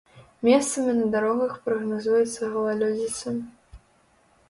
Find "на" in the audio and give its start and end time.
1.01-1.05